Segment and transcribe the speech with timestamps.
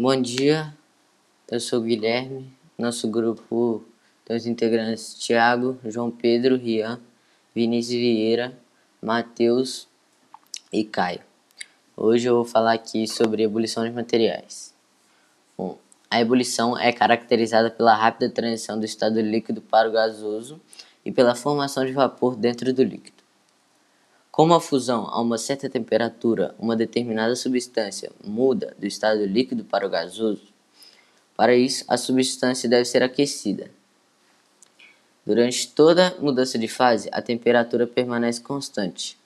[0.00, 0.72] Bom dia,
[1.50, 2.48] eu sou Guilherme.
[2.78, 3.84] Nosso grupo
[4.24, 7.00] tem os integrantes Tiago, João Pedro, Rian,
[7.52, 8.56] Vinícius Vieira,
[9.02, 9.88] Matheus
[10.72, 11.22] e Caio.
[11.96, 14.72] Hoje eu vou falar aqui sobre ebulição de materiais.
[15.56, 15.76] Bom,
[16.08, 20.60] a ebulição é caracterizada pela rápida transição do estado líquido para o gasoso
[21.04, 23.17] e pela formação de vapor dentro do líquido.
[24.38, 29.84] Como a fusão a uma certa temperatura, uma determinada substância muda do estado líquido para
[29.84, 30.42] o gasoso,
[31.36, 33.68] para isso a substância deve ser aquecida.
[35.26, 39.18] Durante toda mudança de fase, a temperatura permanece constante.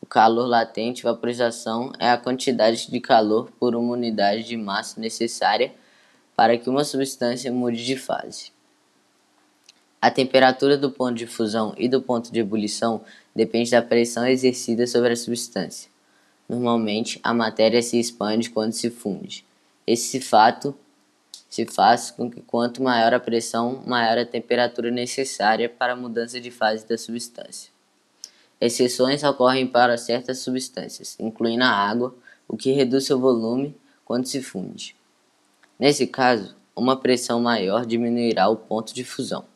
[0.00, 5.74] O calor latente, vaporização, é a quantidade de calor por uma unidade de massa necessária
[6.36, 8.52] para que uma substância mude de fase.
[10.02, 13.02] A temperatura do ponto de fusão e do ponto de ebulição
[13.36, 15.90] depende da pressão exercida sobre a substância.
[16.48, 19.44] Normalmente, a matéria se expande quando se funde.
[19.86, 20.74] Esse fato
[21.50, 26.40] se faz com que quanto maior a pressão, maior a temperatura necessária para a mudança
[26.40, 27.70] de fase da substância.
[28.58, 32.14] Exceções ocorrem para certas substâncias, incluindo a água,
[32.48, 34.96] o que reduz seu volume quando se funde.
[35.78, 39.49] Nesse caso, uma pressão maior diminuirá o ponto de fusão.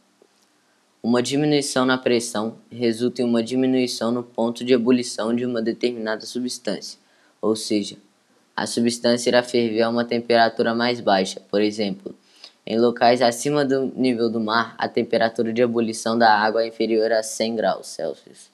[1.05, 6.25] Uma diminuição na pressão resulta em uma diminuição no ponto de ebulição de uma determinada
[6.25, 6.99] substância,
[7.43, 7.99] ou seja,
[8.57, 11.43] a substância irá ferver a uma temperatura mais baixa.
[11.51, 12.15] Por exemplo,
[12.65, 17.13] em locais acima do nível do mar, a temperatura de ebulição da água é inferior
[17.13, 18.49] a 100 graus Celsius.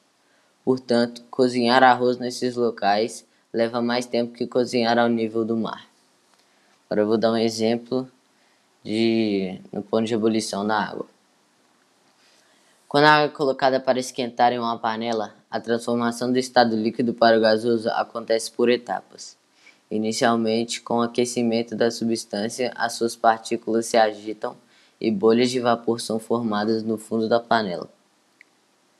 [0.64, 5.86] Portanto, cozinhar arroz nesses locais leva mais tempo que cozinhar ao nível do mar.
[6.86, 8.10] Agora eu vou dar um exemplo
[8.82, 11.06] de no ponto de ebulição da água.
[12.90, 17.14] Quando a água é colocada para esquentar em uma panela, a transformação do estado líquido
[17.14, 19.36] para o gasoso acontece por etapas.
[19.88, 24.56] Inicialmente, com o aquecimento da substância, as suas partículas se agitam
[25.00, 27.88] e bolhas de vapor são formadas no fundo da panela.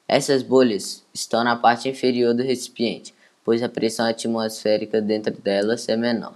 [0.06, 3.12] Essas bolhas estão na parte inferior do recipiente,
[3.44, 6.34] pois a pressão atmosférica dentro delas é menor.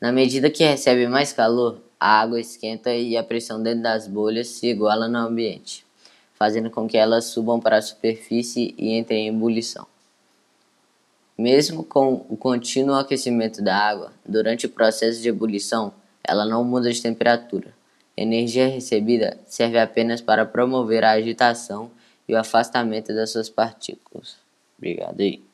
[0.00, 4.48] Na medida que recebe mais calor, a água esquenta e a pressão dentro das bolhas
[4.48, 5.85] se iguala no ambiente
[6.38, 9.86] fazendo com que elas subam para a superfície e entrem em ebulição.
[11.36, 15.92] Mesmo com o contínuo aquecimento da água, durante o processo de ebulição,
[16.24, 17.74] ela não muda de temperatura.
[18.16, 21.90] A energia recebida serve apenas para promover a agitação
[22.26, 24.36] e o afastamento das suas partículas.
[24.78, 25.46] Obrigado aí.